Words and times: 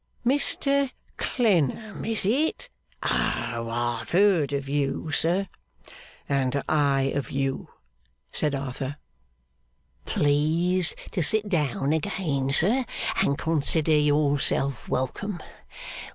'Mr 0.25 0.89
Clennam, 1.17 2.03
is 2.03 2.25
it? 2.25 2.71
Oh! 3.03 3.69
I've 3.69 4.09
heard 4.09 4.51
of 4.51 4.67
you, 4.67 5.11
Sir.' 5.11 5.47
'And 6.27 6.63
I 6.67 7.11
of 7.13 7.29
you,' 7.29 7.69
said 8.33 8.55
Arthur. 8.55 8.97
'Please 10.05 10.95
to 11.11 11.21
sit 11.21 11.47
down 11.49 11.93
again, 11.93 12.49
Sir, 12.49 12.83
and 13.21 13.37
consider 13.37 13.91
yourself 13.93 14.89
welcome. 14.89 15.39